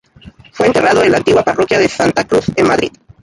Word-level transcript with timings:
Fue 0.51 0.65
enterrado 0.65 1.03
en 1.03 1.11
la 1.11 1.17
antigua 1.17 1.43
parroquia 1.43 1.77
de 1.77 1.87
Santa 1.87 2.23
Cruz, 2.25 2.45
en 2.55 2.65
Madrid. 2.67 2.91